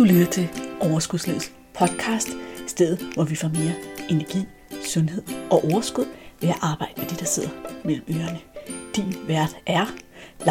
[0.00, 0.48] Du lytter til
[0.80, 2.28] Overskudslivets podcast,
[2.66, 3.74] stedet hvor vi får mere
[4.10, 4.38] energi,
[4.84, 6.04] sundhed og overskud
[6.40, 7.48] ved at arbejde med det, der sidder
[7.84, 8.40] mellem ørerne.
[8.96, 9.86] Din vært er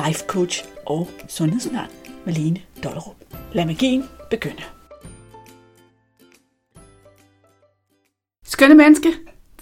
[0.05, 1.88] life coach og sundhedsundern
[2.25, 3.15] Malene Dollerup.
[3.54, 4.63] Lad magien begynde.
[8.46, 9.13] Skønne menneske,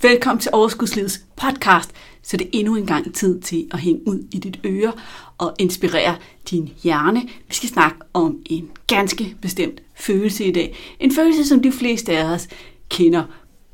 [0.01, 1.91] velkommen til Overskudslivets podcast,
[2.27, 4.93] så det er endnu en gang tid til at hænge ud i dit øre
[5.37, 6.15] og inspirere
[6.49, 7.21] din hjerne.
[7.47, 10.75] Vi skal snakke om en ganske bestemt følelse i dag.
[10.99, 12.47] En følelse, som de fleste af os
[12.89, 13.23] kender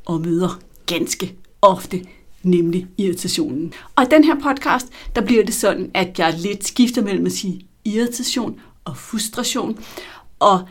[0.05, 2.05] og møder ganske ofte,
[2.43, 3.73] nemlig irritationen.
[3.95, 7.31] Og i den her podcast, der bliver det sådan, at jeg lidt skifter mellem at
[7.31, 9.79] sige irritation og frustration.
[10.39, 10.61] Og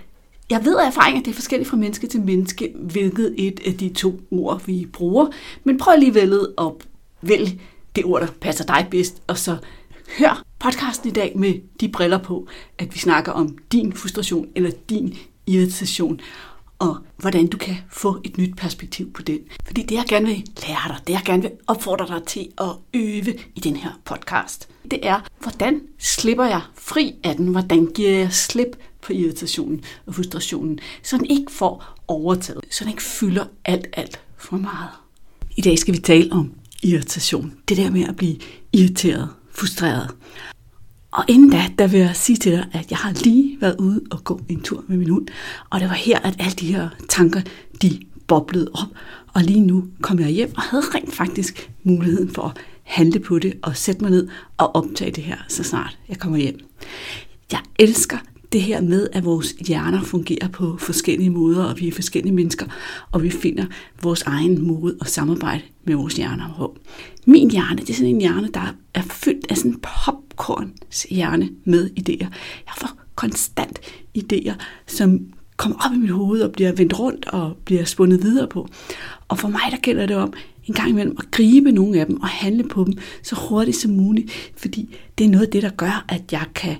[0.50, 3.74] jeg ved af erfaring, at det er forskelligt fra menneske til menneske, hvilket et af
[3.74, 5.26] de to ord, vi bruger.
[5.64, 6.72] Men prøv alligevel at
[7.22, 7.60] vælge
[7.96, 9.56] det ord, der passer dig bedst, og så
[10.18, 14.70] hør podcasten i dag med de briller på, at vi snakker om din frustration eller
[14.88, 16.20] din irritation,
[16.78, 19.38] og hvordan du kan få et nyt perspektiv på den.
[19.66, 22.70] Fordi det, jeg gerne vil lære dig, det jeg gerne vil opfordre dig til at
[22.94, 27.46] øve i den her podcast, det er, hvordan slipper jeg fri af den?
[27.46, 32.92] Hvordan giver jeg slip på irritationen og frustrationen, så den ikke får overtaget, så den
[32.92, 34.90] ikke fylder alt, alt for meget.
[35.56, 37.52] I dag skal vi tale om irritation.
[37.68, 38.36] Det der med at blive
[38.72, 40.10] irriteret, frustreret.
[41.10, 44.00] Og inden da, der vil jeg sige til dig, at jeg har lige været ude
[44.10, 45.26] og gå en tur med min hund,
[45.70, 47.40] og det var her, at alle de her tanker,
[47.82, 48.88] de boblede op.
[49.34, 53.38] Og lige nu kom jeg hjem og havde rent faktisk muligheden for at handle på
[53.38, 56.58] det og sætte mig ned og optage det her, så snart jeg kommer hjem.
[57.52, 58.18] Jeg elsker
[58.52, 62.66] det her med, at vores hjerner fungerer på forskellige måder, og vi er forskellige mennesker,
[63.10, 63.64] og vi finder
[64.02, 66.78] vores egen måde at samarbejde med vores hjerner på.
[67.26, 71.50] Min hjerne, det er sådan en hjerne, der er fyldt af sådan en popcorns hjerne
[71.64, 72.26] med idéer.
[72.66, 73.78] Jeg får konstant
[74.18, 74.52] idéer,
[74.86, 75.20] som
[75.56, 78.68] kommer op i mit hoved og bliver vendt rundt og bliver spundet videre på.
[79.28, 80.32] Og for mig, der gælder det om
[80.64, 83.90] en gang imellem at gribe nogle af dem og handle på dem så hurtigt som
[83.90, 86.76] muligt, fordi det er noget af det, der gør, at jeg kan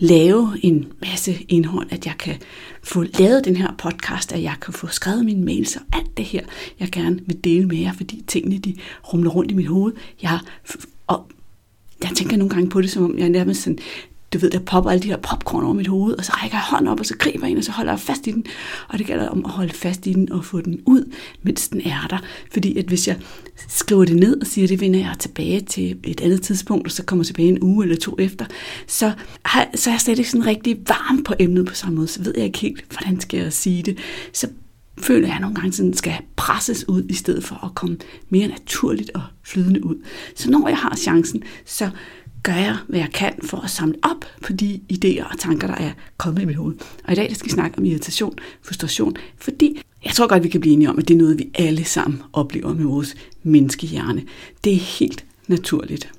[0.00, 2.34] lave en masse indhold, at jeg kan
[2.82, 6.24] få lavet den her podcast, at jeg kan få skrevet mine mails og alt det
[6.24, 6.44] her,
[6.80, 8.76] jeg gerne vil dele med jer, fordi tingene de
[9.12, 9.92] rumler rundt i mit hoved.
[10.22, 10.38] Jeg,
[11.06, 11.30] og
[12.02, 13.78] jeg tænker nogle gange på det, som om jeg nærmest sådan
[14.32, 16.64] du ved, der popper alle de her popcorn over mit hoved, og så rækker jeg
[16.64, 18.44] hånden op, og så griber jeg ind, og så holder jeg fast i den.
[18.88, 21.80] Og det gælder om at holde fast i den og få den ud, mens den
[21.80, 22.18] er der.
[22.52, 23.16] Fordi at hvis jeg
[23.68, 26.92] skriver det ned og siger, at det vender jeg tilbage til et andet tidspunkt, og
[26.92, 28.46] så kommer jeg tilbage en uge eller to efter,
[28.86, 29.12] så,
[29.44, 32.08] har, så er jeg slet ikke sådan rigtig varm på emnet på samme måde.
[32.08, 33.98] Så ved jeg ikke helt, hvordan skal jeg sige det.
[34.32, 34.48] Så
[34.98, 37.96] føler jeg nogle gange sådan skal presses ud, i stedet for at komme
[38.30, 39.96] mere naturligt og flydende ud.
[40.34, 41.90] Så når jeg har chancen, så
[42.46, 45.74] gør jeg, hvad jeg kan for at samle op på de idéer og tanker, der
[45.74, 46.74] er kommet i mit hoved.
[47.04, 50.48] Og i dag der skal vi snakke om irritation, frustration, fordi jeg tror godt, vi
[50.48, 54.22] kan blive enige om, at det er noget, vi alle sammen oplever med vores menneskehjerne.
[54.64, 56.12] Det er helt naturligt.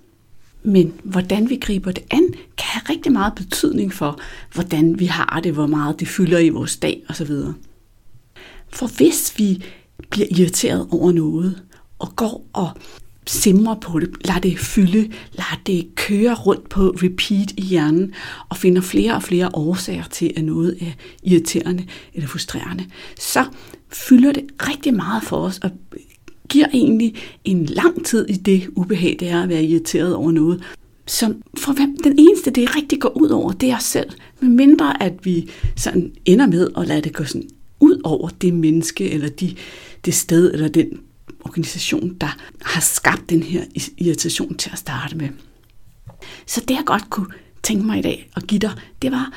[0.63, 4.19] Men hvordan vi griber det an, kan have rigtig meget betydning for,
[4.53, 7.31] hvordan vi har det, hvor meget det fylder i vores dag osv.
[8.69, 9.63] For hvis vi
[10.09, 11.63] bliver irriteret over noget,
[11.99, 12.69] og går og
[13.27, 18.13] simre på det, lad det fylde, lad det køre rundt på repeat i hjernen,
[18.49, 20.91] og finder flere og flere årsager til, at noget er
[21.23, 22.85] irriterende eller frustrerende,
[23.19, 23.45] så
[23.93, 25.71] fylder det rigtig meget for os, og
[26.49, 30.63] giver egentlig en lang tid i det ubehag, det er at være irriteret over noget,
[31.07, 34.09] som for hvem den eneste, det rigtig går ud over, det er os selv.
[34.39, 37.49] Men mindre at vi sådan ender med at lade det gå sådan
[37.79, 39.55] ud over det menneske, eller de,
[40.05, 40.99] det sted, eller den
[41.47, 43.63] organisation, der har skabt den her
[43.97, 45.29] irritation til at starte med.
[46.45, 47.27] Så det jeg godt kunne
[47.63, 48.71] tænke mig i dag at give dig,
[49.01, 49.33] det var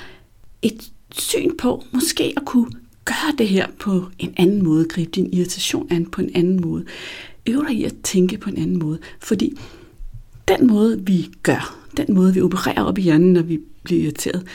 [0.62, 2.70] et syn på måske at kunne
[3.04, 6.84] gøre det her på en anden måde, gribe din irritation an på en anden måde.
[7.47, 9.53] Øv dig i at tænke på en anden måde, fordi
[10.49, 14.47] den måde, vi gør, den måde, vi opererer op i hjernen, når vi bliver irriteret,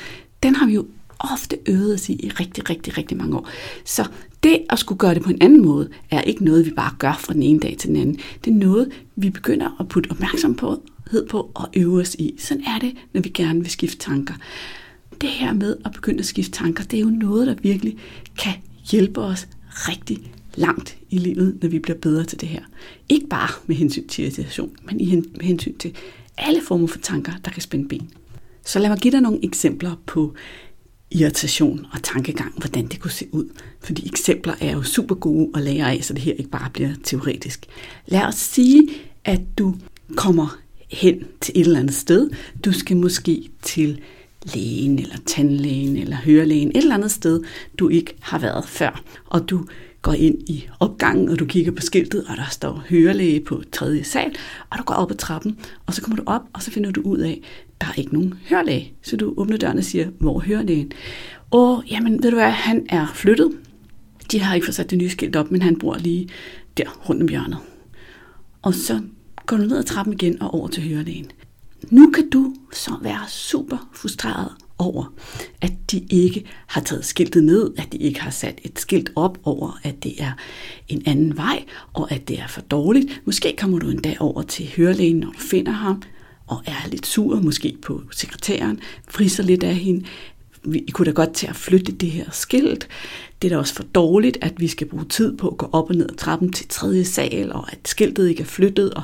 [0.44, 0.86] den har vi jo
[1.20, 3.50] ofte øvet os i i rigtig, rigtig, rigtig mange år.
[3.86, 4.08] Så
[4.44, 7.20] det at skulle gøre det på en anden måde, er ikke noget, vi bare gør
[7.20, 8.20] fra den ene dag til den anden.
[8.46, 12.36] Det er noget, vi begynder at putte opmærksomhed på og øve os i.
[12.40, 14.34] Sådan er det, når vi gerne vil skifte tanker.
[15.22, 17.98] Det her med at begynde at skifte tanker, det er jo noget, der virkelig
[18.38, 18.54] kan
[18.92, 22.62] hjælpe os rigtig langt i livet, når vi bliver bedre til det her.
[23.10, 25.96] Ikke bare med hensyn til irritation, men i med hensyn til
[26.38, 28.10] alle former for tanker, der kan spænde ben.
[28.66, 30.34] Så lad mig give dig nogle eksempler på
[31.12, 33.46] irritation og tankegang, hvordan det kunne se ud.
[33.80, 36.90] Fordi eksempler er jo super gode at lære af, så det her ikke bare bliver
[37.04, 37.66] teoretisk.
[38.06, 38.90] Lad os sige,
[39.24, 39.76] at du
[40.16, 40.58] kommer
[40.92, 42.30] hen til et eller andet sted.
[42.66, 44.02] Du skal måske til
[44.54, 47.44] lægen, eller tandlægen, eller hørelægen, et eller andet sted,
[47.80, 49.04] du ikke har været før.
[49.26, 49.66] Og du
[50.02, 54.04] går ind i opgangen, og du kigger på skiltet, og der står hørelæge på tredje
[54.04, 54.36] sal,
[54.70, 57.02] og du går op ad trappen, og så kommer du op, og så finder du
[57.02, 57.42] ud af,
[57.82, 58.94] der er ikke nogen hørlæge.
[59.02, 60.92] Så du åbner døren og siger, hvor er hørelægen?
[61.52, 63.52] Og jamen, ved du hvad, han er flyttet.
[64.32, 66.30] De har ikke fået sat det nye skilt op, men han bor lige
[66.78, 67.58] der rundt om hjørnet.
[68.62, 69.02] Og så
[69.46, 71.32] går du ned ad trappen igen og over til hørelægen.
[71.90, 75.14] Nu kan du så være super frustreret over,
[75.62, 79.38] at de ikke har taget skiltet ned, at de ikke har sat et skilt op
[79.44, 80.32] over, at det er
[80.88, 81.64] en anden vej,
[81.94, 83.22] og at det er for dårligt.
[83.26, 86.02] Måske kommer du en dag over til hørelægen, når du finder ham,
[86.48, 90.06] og er lidt sur, måske på sekretæren, friser lidt af hende,
[90.68, 92.88] vi kunne da godt til at flytte det her skilt.
[93.42, 95.90] Det er da også for dårligt, at vi skal bruge tid på at gå op
[95.90, 98.94] og ned ad trappen til tredje sal, og at skiltet ikke er flyttet.
[98.94, 99.04] Og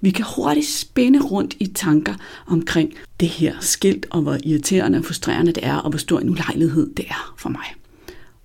[0.00, 2.14] vi kan hurtigt spænde rundt i tanker
[2.46, 6.30] omkring det her skilt, og hvor irriterende og frustrerende det er, og hvor stor en
[6.30, 7.74] ulejlighed det er for mig.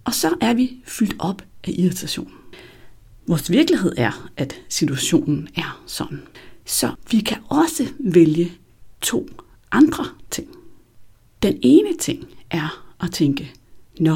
[0.03, 2.31] Og så er vi fyldt op af irritation.
[3.27, 6.21] Vores virkelighed er, at situationen er sådan.
[6.67, 8.51] Så vi kan også vælge
[9.01, 9.29] to
[9.71, 10.47] andre ting.
[11.41, 13.51] Den ene ting er at tænke,
[13.99, 14.15] nå,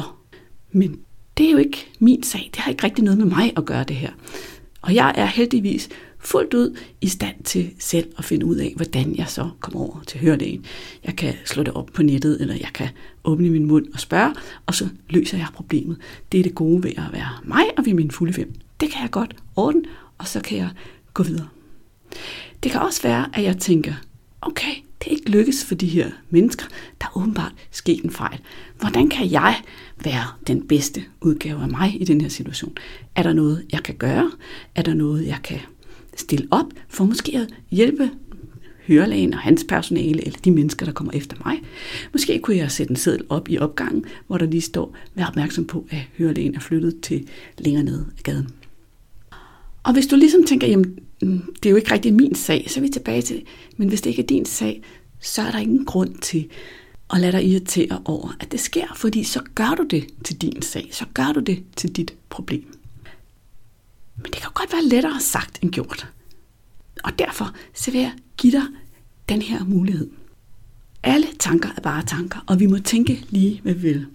[0.72, 1.00] men
[1.38, 2.50] det er jo ikke min sag.
[2.54, 4.10] Det har ikke rigtig noget med mig at gøre det her.
[4.82, 5.88] Og jeg er heldigvis
[6.18, 10.02] fuldt ud i stand til selv at finde ud af, hvordan jeg så kommer over
[10.06, 10.64] til hørelægen.
[11.04, 12.88] Jeg kan slå det op på nettet, eller jeg kan
[13.24, 14.34] åbne min mund og spørge,
[14.66, 15.96] og så løser jeg problemet.
[16.32, 18.54] Det er det gode ved at være mig og ved min fulde fem.
[18.80, 19.82] Det kan jeg godt ordne,
[20.18, 20.70] og så kan jeg
[21.14, 21.48] gå videre.
[22.62, 23.94] Det kan også være, at jeg tænker,
[24.42, 26.66] okay, det er ikke lykkes for de her mennesker.
[27.00, 28.38] Der er åbenbart sket en fejl.
[28.80, 29.62] Hvordan kan jeg
[30.04, 32.76] være den bedste udgave af mig i den her situation?
[33.16, 34.30] Er der noget, jeg kan gøre?
[34.74, 35.58] Er der noget, jeg kan
[36.16, 38.10] stille op for måske at hjælpe
[38.88, 41.62] hørelægen og hans personale, eller de mennesker, der kommer efter mig.
[42.12, 45.64] Måske kunne jeg sætte en seddel op i opgangen, hvor der lige står, vær opmærksom
[45.64, 48.48] på, at hørelægen er flyttet til længere ned ad gaden.
[49.82, 52.82] Og hvis du ligesom tænker, jamen det er jo ikke rigtig min sag, så er
[52.82, 53.42] vi tilbage til,
[53.76, 54.82] men hvis det ikke er din sag,
[55.20, 56.48] så er der ingen grund til
[57.10, 60.62] at lade dig irritere over, at det sker, fordi så gør du det til din
[60.62, 62.78] sag, så gør du det til dit problem.
[64.16, 66.08] Men det kan godt være lettere sagt end gjort.
[67.04, 68.66] Og derfor så vil jeg give dig
[69.28, 70.10] den her mulighed.
[71.04, 74.06] Alle tanker er bare tanker, og vi må tænke lige, hvad vi vil.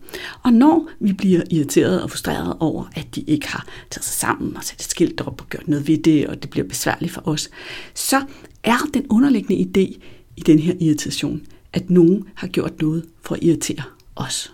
[0.44, 4.58] Og når vi bliver irriteret og frustreret over, at de ikke har taget sig sammen
[4.58, 7.28] og sat et skilt op og gjort noget ved det, og det bliver besværligt for
[7.28, 7.50] os,
[7.94, 8.26] så
[8.64, 10.00] er den underliggende idé
[10.38, 11.42] i den her irritation,
[11.74, 13.84] at nogen har gjort noget for at irritere
[14.16, 14.54] os.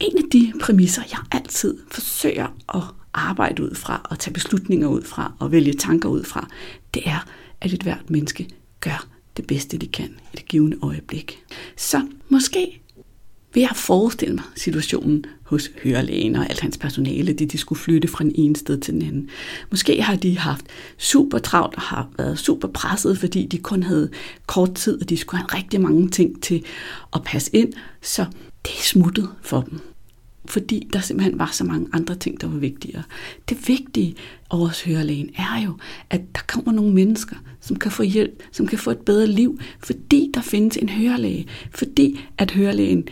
[0.00, 2.82] En af de præmisser, jeg altid forsøger at
[3.14, 6.48] arbejde ud fra, og tage beslutninger ud fra, og vælge tanker ud fra,
[6.94, 7.26] det er,
[7.60, 8.48] at et hvert menneske
[8.80, 9.06] gør
[9.40, 11.38] det bedste, de kan i det givende øjeblik.
[11.76, 12.80] Så måske
[13.54, 18.08] vil jeg forestille mig situationen hos hørelægen og alt hans personale, det de skulle flytte
[18.08, 19.30] fra den ene sted til den anden.
[19.70, 20.64] Måske har de haft
[20.98, 24.10] super travlt og har været super presset, fordi de kun havde
[24.46, 26.64] kort tid, og de skulle have rigtig mange ting til
[27.14, 27.72] at passe ind,
[28.02, 28.24] så
[28.64, 29.80] det er smuttet for dem
[30.44, 33.02] fordi der simpelthen var så mange andre ting, der var vigtigere.
[33.48, 34.14] Det vigtige
[34.50, 35.72] over hos hørelægen er jo,
[36.10, 39.60] at der kommer nogle mennesker, som kan få hjælp, som kan få et bedre liv,
[39.84, 43.08] fordi der findes en hørelæge, fordi at hørelægen,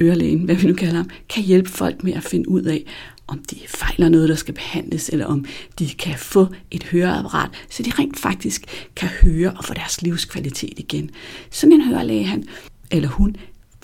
[0.00, 2.84] ørelægen, hvad vi nu kalder ham, kan hjælpe folk med at finde ud af,
[3.26, 5.44] om de fejler noget, der skal behandles, eller om
[5.78, 8.64] de kan få et høreapparat, så de rent faktisk
[8.96, 11.10] kan høre og få deres livskvalitet igen.
[11.50, 12.44] Sådan en hørelæge, han
[12.90, 13.36] eller hun,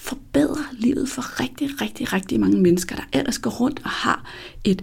[0.07, 4.31] forbedrer livet for rigtig, rigtig, rigtig mange mennesker, der ellers går rundt og har
[4.65, 4.83] et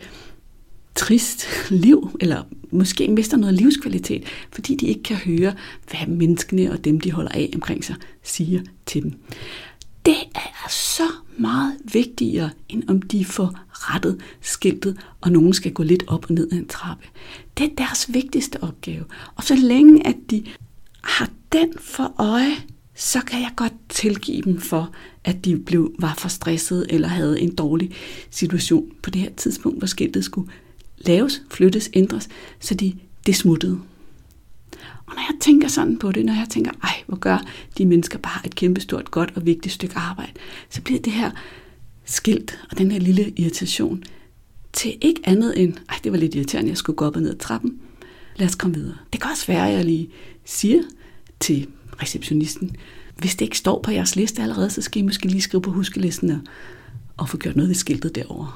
[0.95, 5.53] trist liv, eller måske mister noget livskvalitet, fordi de ikke kan høre,
[5.89, 9.13] hvad menneskene og dem, de holder af omkring sig, siger til dem.
[10.05, 11.03] Det er altså så
[11.37, 16.33] meget vigtigere, end om de får rettet skiltet, og nogen skal gå lidt op og
[16.33, 17.07] ned ad en trappe.
[17.57, 19.03] Det er deres vigtigste opgave.
[19.35, 20.45] Og så længe at de
[21.03, 22.55] har den for øje,
[22.95, 24.91] så kan jeg godt tilgive dem for,
[25.23, 27.91] at de blev, var for stresset eller havde en dårlig
[28.29, 30.51] situation på det her tidspunkt, hvor skiltet skulle
[30.97, 32.93] laves, flyttes, ændres, så de,
[33.25, 33.79] det smuttede.
[35.05, 37.45] Og når jeg tænker sådan på det, når jeg tænker, ej, hvor gør
[37.77, 40.31] de mennesker bare et kæmpestort, godt og vigtigt stykke arbejde,
[40.69, 41.31] så bliver det her
[42.05, 44.03] skilt og den her lille irritation
[44.73, 47.29] til ikke andet end, ej, det var lidt irriterende, jeg skulle gå op og ned
[47.29, 47.79] ad trappen.
[48.35, 48.97] Lad os komme videre.
[49.13, 50.09] Det kan også være, at jeg lige
[50.45, 50.81] siger
[51.39, 51.67] til
[52.03, 52.75] receptionisten,
[53.17, 55.71] hvis det ikke står på jeres liste allerede, så skal I måske lige skrive på
[55.71, 56.39] huskelisten og,
[57.17, 58.51] og få gjort noget ved skiltet derovre.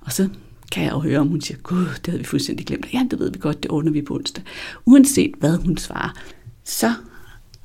[0.00, 0.28] Og så
[0.72, 2.86] kan jeg jo høre, om hun siger, gud, det havde vi fuldstændig glemt.
[2.92, 4.44] Ja, det ved vi godt, det ordner vi på onsdag.
[4.84, 6.10] Uanset hvad hun svarer,
[6.64, 6.94] så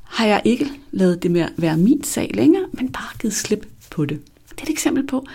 [0.04, 3.68] har jeg ikke lavet det med at være min sag længere, men bare givet slip
[3.92, 4.20] på det.
[4.50, 5.26] Det er et eksempel på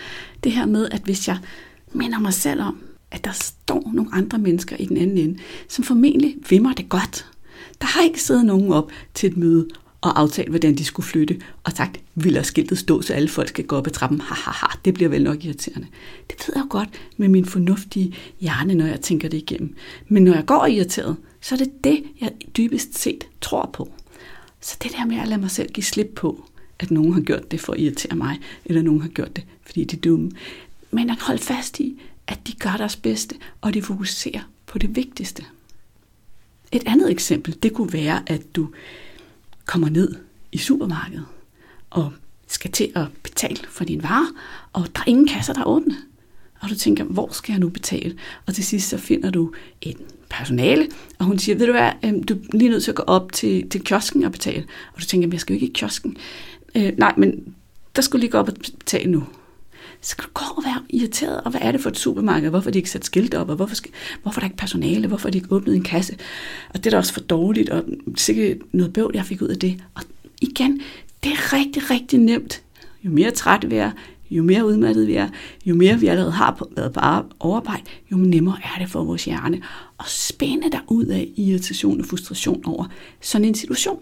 [0.45, 1.39] det her med, at hvis jeg
[1.93, 2.79] minder mig selv om,
[3.11, 6.89] at der står nogle andre mennesker i den anden ende, som formentlig vil mig det
[6.89, 7.27] godt.
[7.81, 9.69] Der har ikke siddet nogen op til et møde
[10.05, 13.49] og aftalt, hvordan de skulle flytte, og sagt, vi lader skiltet stå, så alle folk
[13.49, 14.21] skal gå op ad trappen.
[14.21, 15.87] Ha, ha, ha, det bliver vel nok irriterende.
[16.31, 19.75] Det ved jeg jo godt med min fornuftige hjerne, når jeg tænker det igennem.
[20.09, 23.93] Men når jeg går irriteret, så er det det, jeg dybest set tror på.
[24.61, 26.45] Så det der med at lade mig selv give slip på,
[26.79, 29.85] at nogen har gjort det for at irritere mig, eller nogen har gjort det, fordi
[29.85, 30.31] de er dumme.
[30.91, 34.97] Men at holde fast i, at de gør deres bedste, og de fokuserer på det
[34.97, 35.45] vigtigste.
[36.73, 38.69] Et andet eksempel, det kunne være, at du
[39.65, 40.15] kommer ned
[40.53, 41.25] i supermarkedet
[41.91, 42.13] og
[42.47, 44.27] skal til at betale for din varer,
[44.73, 45.97] og der er ingen kasser, der er åbne.
[46.61, 48.19] Og du tænker, hvor skal jeg nu betale?
[48.47, 49.97] Og til sidst så finder du et
[50.31, 53.03] personale, og hun siger, ved du hvad, øhm, du er lige nødt til at gå
[53.03, 54.65] op til, til kiosken og betale.
[54.95, 56.17] Og du tænker, jeg skal jo ikke i kiosken.
[56.75, 57.55] Øh, nej, men
[57.97, 59.25] der skulle lige gå op og betale nu.
[60.05, 62.51] Så kan du gå og være irriteret, og hvad er det for et supermarked?
[62.51, 63.91] Hvorfor har de ikke sat skilt op, og hvorfor, skal,
[64.23, 65.09] hvorfor er der ikke personale?
[65.09, 66.17] Hvorfor har de ikke åbnet en kasse?
[66.69, 67.85] Og det er da også for dårligt, og
[68.17, 69.85] sikkert noget bøvl, jeg fik ud af det.
[69.95, 70.03] Og
[70.41, 70.81] igen,
[71.25, 72.63] det er rigtig, rigtig nemt.
[73.05, 73.91] Jo mere træt vi er,
[74.31, 75.29] jo mere udmattet vi er,
[75.67, 77.01] jo mere vi allerede har på, været på
[77.41, 77.83] overarbejde,
[78.13, 79.63] jo nemmere er det for vores hjerne
[80.01, 82.87] at spænde dig ud af irritation og frustration over
[83.21, 83.99] sådan en situation.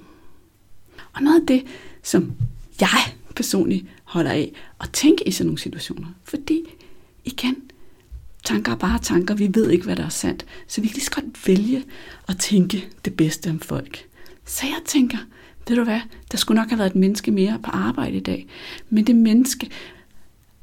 [1.13, 1.65] Og noget af det,
[2.03, 2.33] som
[2.81, 2.89] jeg
[3.37, 6.07] personligt holder af at tænke i sådan nogle situationer.
[6.25, 6.63] Fordi,
[7.25, 7.57] igen,
[8.45, 9.35] tanker er bare tanker.
[9.35, 10.47] Vi ved ikke, hvad der er sandt.
[10.67, 11.85] Så vi kan lige så godt vælge
[12.29, 14.05] at tænke det bedste om folk.
[14.45, 15.19] Så jeg tænker,
[15.69, 16.01] ved du hvad,
[16.33, 18.47] der skulle nok have været et menneske mere på arbejde i dag.
[18.91, 19.71] Men det menneske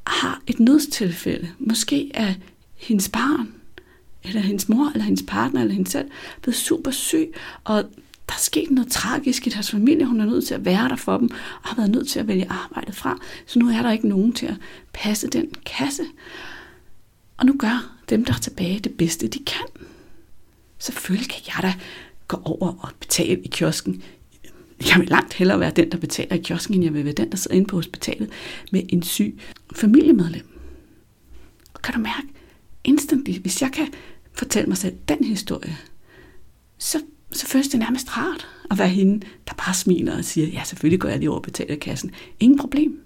[0.07, 1.49] har et nødstilfælde.
[1.59, 2.33] Måske er
[2.75, 3.53] hendes barn,
[4.23, 7.83] eller hendes mor, eller hendes partner, eller hende selv blevet super syg, og
[8.29, 10.05] der er sket noget tragisk i deres familie.
[10.05, 12.27] Hun er nødt til at være der for dem, og har været nødt til at
[12.27, 13.19] vælge arbejdet fra.
[13.45, 14.55] Så nu er der ikke nogen til at
[14.93, 16.03] passe den kasse.
[17.37, 19.65] Og nu gør dem, der er tilbage, det bedste, de kan.
[20.79, 21.73] Selvfølgelig kan jeg da
[22.27, 24.03] gå over og betale i kiosken.
[24.87, 27.31] Jeg vil langt hellere være den, der betaler i kiosken, end jeg vil være den,
[27.31, 28.29] der sidder inde på hospitalet
[28.71, 29.39] med en syg
[29.75, 30.47] familiemedlem.
[31.73, 32.27] Og kan du mærke,
[32.83, 33.87] instantly, hvis jeg kan
[34.33, 35.77] fortælle mig selv den historie,
[36.77, 40.63] så så føles det nærmest rart at være hende, der bare smiler og siger, ja,
[40.63, 42.11] selvfølgelig går jeg lige over og betaler kassen.
[42.39, 43.01] Ingen problem.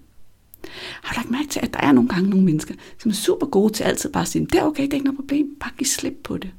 [1.02, 3.46] Har du lagt mærke til, at der er nogle gange nogle mennesker, som er super
[3.46, 5.70] gode til altid bare at sige, det er okay, det er ikke noget problem, bare
[5.78, 6.50] giv slip på det.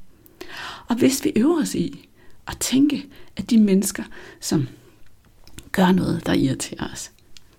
[0.88, 2.08] Og hvis vi øver os i
[2.46, 3.06] at tænke,
[3.36, 4.04] at de mennesker,
[4.40, 4.68] som
[5.72, 7.10] gør noget, der irriterer os,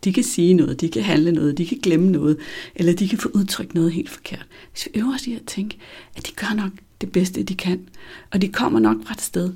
[0.03, 2.37] de kan sige noget, de kan handle noget, de kan glemme noget,
[2.75, 4.45] eller de kan få udtrykt noget helt forkert.
[4.71, 5.77] Hvis vi øver os i at tænke,
[6.15, 6.71] at de gør nok
[7.01, 7.89] det bedste, de kan,
[8.31, 9.53] og de kommer nok fra et sted,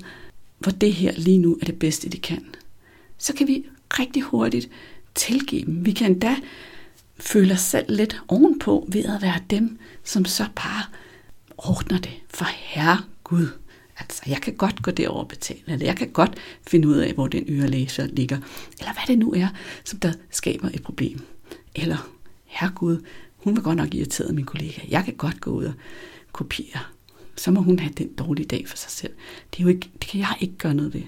[0.62, 2.44] hvor det her lige nu er det bedste, de kan,
[3.18, 3.66] så kan vi
[3.98, 4.68] rigtig hurtigt
[5.14, 5.86] tilgive dem.
[5.86, 6.36] Vi kan endda
[7.18, 10.84] føle os selv lidt ovenpå ved at være dem, som så bare
[11.58, 13.48] ordner det for herre Gud.
[13.98, 17.12] Altså, jeg kan godt gå derover og betale, eller jeg kan godt finde ud af,
[17.12, 18.36] hvor den ørelæser ligger,
[18.78, 19.48] eller hvad det nu er,
[19.84, 21.20] som der skaber et problem.
[21.74, 22.10] Eller,
[22.44, 23.04] herre Gud,
[23.36, 24.80] hun var godt nok irriteret, min kollega.
[24.88, 25.72] Jeg kan godt gå ud og
[26.32, 26.80] kopiere
[27.36, 29.12] så må hun have den dårlige dag for sig selv.
[29.50, 31.02] Det, er jo ikke, det kan jeg ikke gøre noget ved.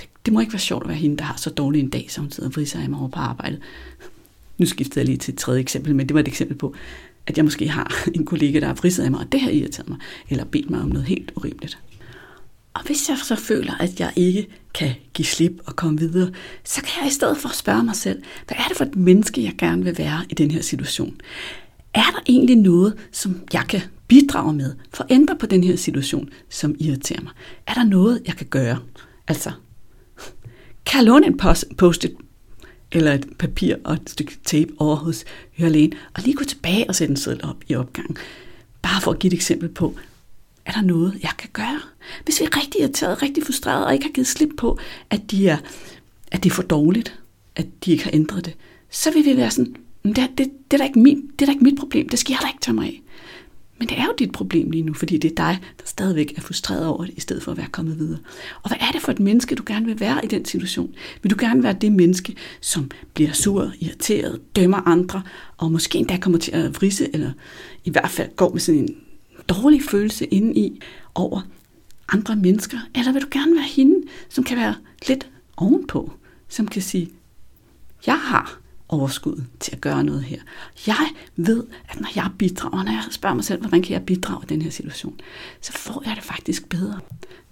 [0.00, 2.06] Det, det må ikke være sjovt at være hende, der har så dårlig en dag,
[2.10, 3.60] som hun sidder og vriser af mig over på arbejdet.
[4.58, 6.74] Nu skifter jeg lige til et tredje eksempel, men det var et eksempel på,
[7.26, 9.88] at jeg måske har en kollega, der har vriset af mig, og det har irriteret
[9.88, 11.78] mig, eller bedt mig om noget helt urimeligt.
[12.74, 16.30] Og hvis jeg så føler, at jeg ikke kan give slip og komme videre,
[16.64, 19.44] så kan jeg i stedet for spørge mig selv, hvad er det for et menneske,
[19.44, 21.20] jeg gerne vil være i den her situation?
[21.94, 25.76] Er der egentlig noget, som jeg kan bidrage med for at ændre på den her
[25.76, 27.32] situation, som irriterer mig?
[27.66, 28.78] Er der noget, jeg kan gøre?
[29.28, 29.52] Altså,
[30.86, 31.36] kan jeg låne en
[31.78, 32.06] post
[32.92, 35.24] eller et papir og et stykke tape over hos
[35.58, 38.16] hørelægen, og lige gå tilbage og sætte en seddel op i opgangen?
[38.82, 39.96] Bare for at give et eksempel på,
[40.66, 41.80] er der noget, jeg kan gøre?
[42.24, 44.78] Hvis vi er rigtig irriteret, rigtig frustreret og ikke har givet slip på,
[45.10, 45.56] at, de er,
[46.32, 47.20] at det er for dårligt,
[47.56, 48.56] at de ikke har ændret det,
[48.90, 51.52] så vil vi være sådan, det, det, det, er da ikke min, det er da
[51.52, 53.02] ikke mit problem, det skal jeg da ikke tage mig af.
[53.82, 56.40] Men det er jo dit problem lige nu, fordi det er dig, der stadigvæk er
[56.40, 58.18] frustreret over det, i stedet for at være kommet videre.
[58.62, 60.94] Og hvad er det for et menneske, du gerne vil være i den situation?
[61.22, 65.22] Vil du gerne være det menneske, som bliver sur, irriteret, dømmer andre,
[65.56, 67.32] og måske endda kommer til at vrise, eller
[67.84, 68.96] i hvert fald går med sådan en
[69.48, 70.80] dårlig følelse indeni
[71.14, 71.40] over
[72.08, 72.78] andre mennesker?
[72.94, 74.74] Eller vil du gerne være hende, som kan være
[75.08, 76.12] lidt ovenpå,
[76.48, 77.10] som kan sige,
[78.06, 78.61] jeg har
[78.92, 80.40] overskud til at gøre noget her.
[80.86, 84.40] Jeg ved, at når jeg bidrager, når jeg spørger mig selv, hvordan kan jeg bidrage
[84.42, 85.20] i den her situation,
[85.60, 87.00] så får jeg det faktisk bedre.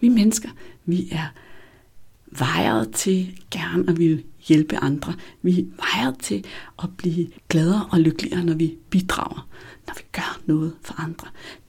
[0.00, 0.48] Vi mennesker,
[0.84, 1.26] vi er
[2.26, 5.14] vejret til gerne at ville hjælpe andre.
[5.42, 6.44] Vi vejer til
[6.82, 9.48] at blive gladere og lykkeligere, når vi bidrager,
[9.86, 11.28] når vi gør noget for andre.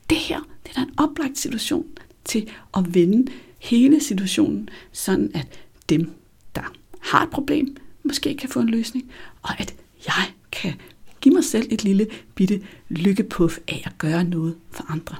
[0.09, 1.85] Det her, det er da en oplagt situation
[2.25, 5.47] til at vende hele situationen, sådan at
[5.89, 6.11] dem,
[6.55, 9.11] der har et problem, måske kan få en løsning,
[9.41, 9.75] og at
[10.07, 10.73] jeg kan
[11.21, 15.15] give mig selv et lille bitte lykkepuff af at gøre noget for andre.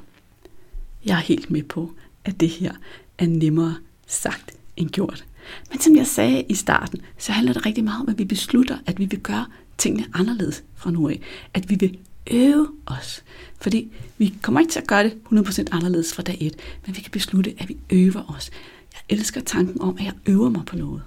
[1.06, 1.92] Jeg er helt med på,
[2.26, 2.74] at det her
[3.18, 3.76] er nemmere
[4.08, 5.26] sagt end gjort.
[5.70, 8.78] Men som jeg sagde i starten, så handler det rigtig meget om, at vi beslutter,
[8.86, 9.46] at vi vil gøre
[9.78, 11.22] tingene anderledes fra nu af.
[11.54, 11.98] At vi vil
[12.32, 13.24] øve os.
[13.62, 17.02] Fordi vi kommer ikke til at gøre det 100% anderledes fra dag 1, men vi
[17.02, 18.52] kan beslutte, at vi øver os.
[18.94, 21.02] Jeg elsker tanken om, at jeg øver mig på noget.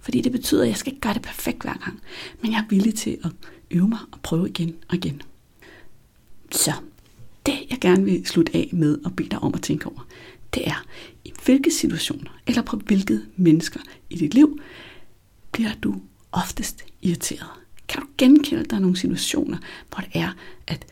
[0.00, 2.00] Fordi det betyder, at jeg skal ikke gøre det perfekt hver gang.
[2.42, 3.30] Men jeg er villig til at
[3.70, 5.22] øve mig og prøve igen og igen.
[6.50, 6.72] Så
[7.46, 10.06] det, jeg gerne vil slutte af med og bede dig om at tænke over,
[10.54, 10.84] det er,
[11.24, 13.80] i hvilke situationer eller på hvilke mennesker
[14.10, 14.60] i dit liv
[15.52, 16.00] bliver du
[16.32, 17.48] oftest irriteret.
[17.88, 19.58] Kan du genkende dig nogle situationer,
[19.88, 20.32] hvor det er,
[20.66, 20.86] at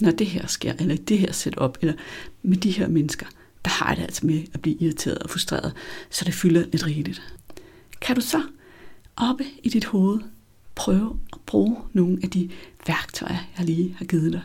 [0.00, 1.94] når det her sker, eller det her setup, eller
[2.42, 3.26] med de her mennesker,
[3.64, 5.72] der har det altså med at blive irriteret og frustreret,
[6.10, 7.22] så det fylder lidt rigeligt.
[8.08, 8.42] Kan du så
[9.16, 10.20] oppe i dit hoved
[10.74, 12.50] prøve at bruge nogle af de
[12.86, 14.42] værktøjer, jeg lige har givet dig?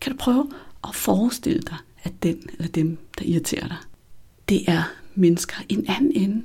[0.00, 0.50] Kan du prøve
[0.88, 3.76] at forestille dig, at den eller dem, der irriterer dig,
[4.48, 4.82] det er
[5.14, 6.42] mennesker i en anden ende,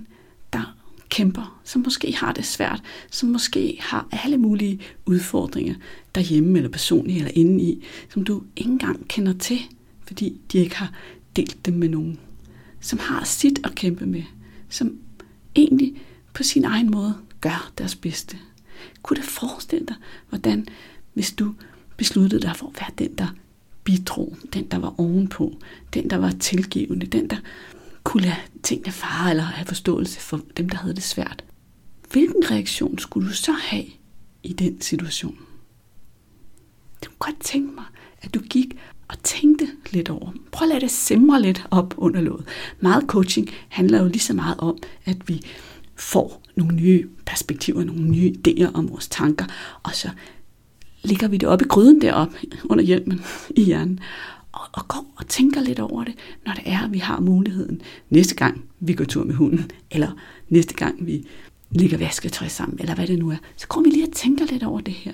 [0.54, 0.78] der
[1.10, 5.76] kæmper, som måske har det svært, som måske har alle mulige udfordringer
[6.16, 9.60] derhjemme eller personligt eller inde i, som du ikke engang kender til,
[10.08, 10.94] fordi de ikke har
[11.36, 12.20] delt dem med nogen,
[12.80, 14.24] som har sit at kæmpe med,
[14.70, 14.98] som
[15.56, 16.02] egentlig
[16.40, 18.38] på sin egen måde gør deres bedste.
[19.04, 19.96] Kunne du forestille dig,
[20.30, 20.68] hvordan
[21.14, 21.54] hvis du
[21.98, 23.28] besluttede dig for at være den, der
[23.84, 25.58] bidrog, den, der var ovenpå,
[25.94, 27.38] den, der var tilgivende, den, der
[28.04, 31.44] kunne lade tingene fare eller have forståelse for dem, der havde det svært.
[32.12, 33.86] Hvilken reaktion skulle du så have
[34.44, 35.38] i den situation?
[37.06, 37.86] Du kunne godt tænke mig,
[38.22, 38.78] at du gik
[39.08, 40.32] og tænkte lidt over.
[40.52, 42.48] Prøv at lade det simre lidt op under låget.
[42.80, 45.42] Meget coaching handler jo lige så meget om, at vi
[46.00, 49.46] får nogle nye perspektiver, nogle nye idéer om vores tanker,
[49.84, 50.10] og så
[51.04, 52.30] ligger vi det op i gryden derop
[52.64, 54.00] under hjelmen i hjernen,
[54.52, 56.14] og, og går og tænker lidt over det,
[56.46, 60.12] når det er, at vi har muligheden næste gang, vi går tur med hunden, eller
[60.50, 61.28] næste gang, vi
[61.72, 64.64] ligger vasketøj sammen, eller hvad det nu er, så går vi lige og tænker lidt
[64.64, 65.12] over det her.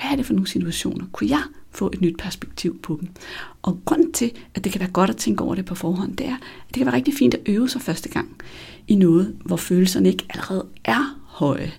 [0.00, 1.04] Hvad er det for nogle situationer?
[1.12, 1.42] Kunne jeg
[1.74, 3.08] få et nyt perspektiv på dem?
[3.62, 6.26] Og grunden til, at det kan være godt at tænke over det på forhånd, det
[6.26, 8.36] er, at det kan være rigtig fint at øve sig første gang
[8.88, 11.72] i noget, hvor følelserne ikke allerede er høje.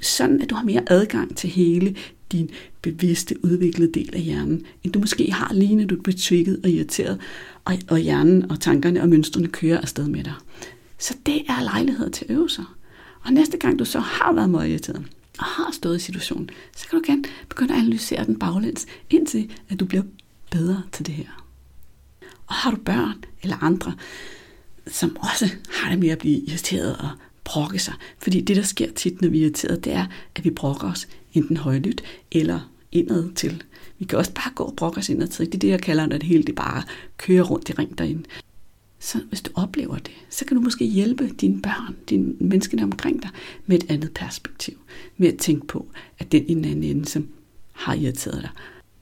[0.00, 1.96] Sådan, at du har mere adgang til hele
[2.32, 2.50] din
[2.82, 6.70] bevidste, udviklede del af hjernen, end du måske har lige når du bliver trigget og
[6.70, 7.18] irriteret,
[7.64, 10.34] og, og hjernen og tankerne og mønstrene kører afsted med dig.
[10.98, 12.64] Så det er lejlighed til at øve sig.
[13.24, 15.02] Og næste gang du så har været meget irriteret,
[15.38, 19.50] og har stået i situationen, så kan du gerne begynde at analysere den baglæns, indtil
[19.68, 20.02] at du bliver
[20.50, 21.44] bedre til det her.
[22.46, 23.94] Og har du børn eller andre,
[24.86, 27.10] som også har det med at blive irriteret og
[27.44, 27.94] brokke sig.
[28.18, 31.08] Fordi det, der sker tit, når vi er irriteret, det er, at vi brokker os
[31.32, 33.62] enten højlydt eller indad til.
[33.98, 35.46] Vi kan også bare gå og brokke os indad til.
[35.46, 36.82] Det er det, jeg kalder, når det hele det bare
[37.16, 38.24] kører rundt i ring derinde.
[39.06, 43.22] Så hvis du oplever det, så kan du måske hjælpe dine børn, dine mennesker omkring
[43.22, 43.30] dig,
[43.66, 44.74] med et andet perspektiv.
[45.16, 45.86] Med at tænke på,
[46.18, 47.28] at den en anden ende, som
[47.72, 48.50] har irriteret dig,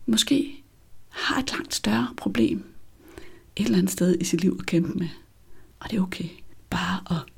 [0.06, 0.64] måske
[1.08, 2.64] har et langt større problem
[3.56, 5.08] et eller andet sted i sit liv at kæmpe med.
[5.80, 6.28] Og det er okay.
[6.70, 7.32] Bare at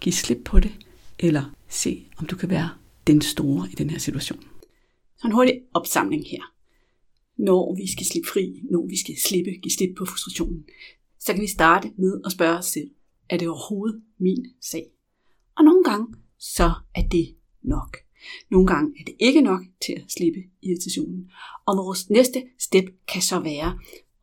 [0.00, 0.72] give slip på det,
[1.18, 2.70] eller se, om du kan være
[3.06, 4.44] den store i den her situation.
[5.18, 6.42] Så en hurtig opsamling her.
[7.36, 10.64] Når vi skal slippe fri, når vi skal slippe, give slip på frustrationen,
[11.20, 12.90] så kan vi starte med at spørge os selv,
[13.28, 14.86] er det overhovedet min sag?
[15.58, 16.06] Og nogle gange,
[16.38, 17.96] så er det nok.
[18.50, 21.30] Nogle gange er det ikke nok til at slippe irritationen.
[21.66, 23.78] Og vores næste step kan så være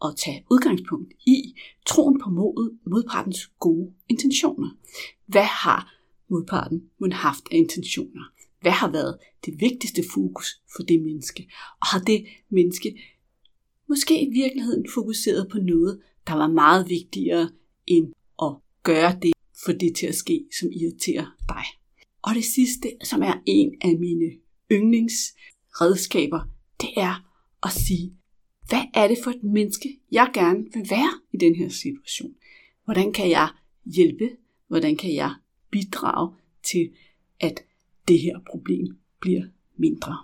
[0.05, 1.55] at tage udgangspunkt i
[1.85, 4.69] troen på modet, modpartens gode intentioner.
[5.25, 5.93] Hvad har
[6.29, 8.23] modparten må haft af intentioner?
[8.61, 11.49] Hvad har været det vigtigste fokus for det menneske?
[11.81, 12.99] Og har det menneske
[13.89, 17.49] måske i virkeligheden fokuseret på noget, der var meget vigtigere
[17.87, 19.33] end at gøre det,
[19.65, 21.65] for det til at ske, som irriterer dig.
[22.21, 24.31] Og det sidste, som er en af mine
[24.71, 26.41] yndlingsredskaber,
[26.81, 27.27] det er
[27.63, 28.13] at sige,
[28.69, 32.35] hvad er det for et menneske, jeg gerne vil være i den her situation?
[32.85, 33.49] Hvordan kan jeg
[33.85, 34.29] hjælpe?
[34.67, 35.35] Hvordan kan jeg
[35.71, 36.91] bidrage til,
[37.39, 37.63] at
[38.07, 39.43] det her problem bliver
[39.77, 40.17] mindre?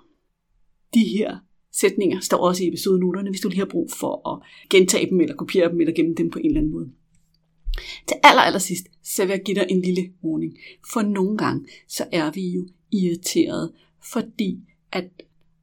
[0.93, 1.39] De her
[1.73, 5.35] sætninger står også i episodenoterne, hvis du lige har brug for at gentage dem, eller
[5.35, 6.89] kopiere dem, eller gemme dem på en eller anden måde.
[8.07, 10.57] Til aller, aller sidst, så vil jeg give dig en lille warning.
[10.93, 13.71] For nogle gange, så er vi jo irriteret,
[14.11, 14.59] fordi
[14.91, 15.09] at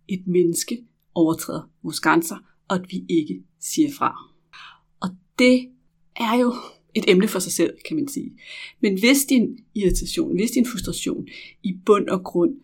[0.09, 2.37] et menneske overtræder vores grænser,
[2.69, 4.15] og at vi ikke siger fra.
[5.01, 5.69] Og det
[6.17, 6.55] er jo
[6.95, 8.33] et emne for sig selv, kan man sige.
[8.81, 11.29] Men hvis din irritation, hvis din frustration
[11.63, 12.55] i bund og grund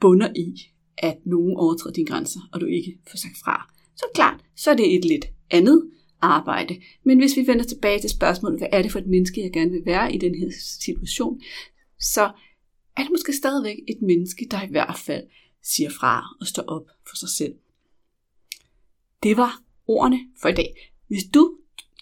[0.00, 4.40] bunder i, at nogen overtræder dine grænser, og du ikke får sagt fra, så klart,
[4.56, 6.80] så er det et lidt andet arbejde.
[7.04, 9.70] Men hvis vi vender tilbage til spørgsmålet, hvad er det for et menneske, jeg gerne
[9.70, 10.50] vil være i den her
[10.80, 11.40] situation,
[12.00, 12.30] så
[12.96, 15.24] er det måske stadigvæk et menneske, der i hvert fald
[15.62, 17.54] siger fra og står op for sig selv.
[19.22, 20.92] Det var ordene for i dag.
[21.08, 21.56] Hvis du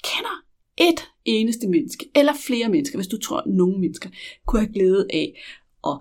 [0.04, 0.44] kender
[0.76, 4.10] et eneste menneske, eller flere mennesker, hvis du tror, at nogle mennesker
[4.46, 5.42] kunne have glæde af
[5.86, 5.98] at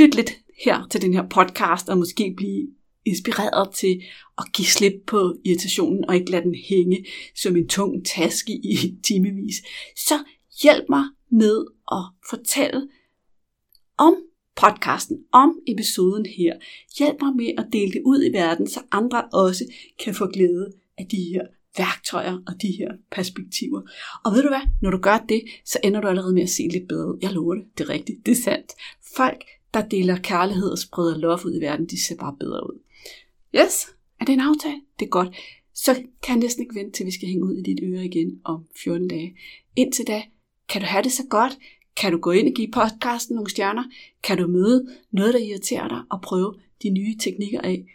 [0.00, 0.30] lytte lidt
[0.64, 2.68] her til den her podcast, og måske blive
[3.04, 4.02] inspireret til
[4.38, 8.96] at give slip på irritationen, og ikke lade den hænge som en tung taske i
[9.02, 9.54] timevis,
[9.96, 10.14] så
[10.62, 12.88] hjælp mig med at fortælle
[13.98, 14.14] om
[14.56, 16.54] podcasten, om episoden her.
[16.98, 19.64] Hjælp mig med at dele det ud i verden, så andre også
[20.04, 21.46] kan få glæde af de her
[21.78, 23.82] værktøjer og de her perspektiver.
[24.24, 26.68] Og ved du hvad, når du gør det, så ender du allerede med at se
[26.72, 27.18] lidt bedre ud.
[27.22, 28.72] Jeg lover det, det er rigtigt, det er sandt.
[29.16, 29.44] Folk,
[29.76, 32.78] der deler kærlighed og spreder love ud i verden, de ser bare bedre ud.
[33.54, 33.86] Yes,
[34.20, 34.80] er det en aftale?
[34.98, 35.36] Det er godt.
[35.74, 38.40] Så kan jeg næsten ikke vente til vi skal hænge ud i dit øre igen
[38.44, 39.36] om 14 dage.
[39.76, 40.22] Indtil da,
[40.68, 41.58] kan du have det så godt?
[41.96, 43.84] Kan du gå ind og give podcasten nogle stjerner?
[44.22, 47.86] Kan du møde noget, der irriterer dig, og prøve de nye teknikker af?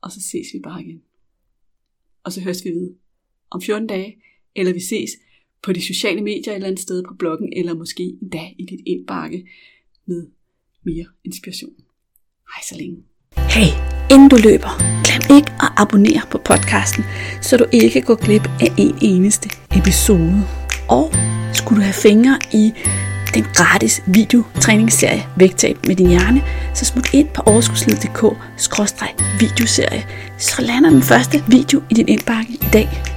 [0.00, 1.02] Og så ses vi bare igen
[2.24, 2.94] og så høres vi ved
[3.50, 4.16] om 14 dage,
[4.54, 5.10] eller vi ses
[5.62, 8.80] på de sociale medier et eller andet sted på bloggen, eller måske endda i dit
[8.86, 9.48] indbakke
[10.06, 10.26] med
[10.84, 11.72] mere inspiration.
[12.52, 12.96] Hej så længe.
[13.36, 13.70] Hey,
[14.12, 14.72] inden du løber,
[15.06, 17.04] glem ikke at abonnere på podcasten,
[17.40, 20.48] så du ikke går glip af en eneste episode.
[20.88, 21.12] Og
[21.52, 22.72] skulle du have fingre i
[23.34, 26.42] den gratis videotræningsserie Vægtab med din hjerne,
[26.74, 28.22] så smut ind på overskudsliddk
[29.40, 30.04] videoserie
[30.38, 33.11] så lander den første video i din indbakke i dag.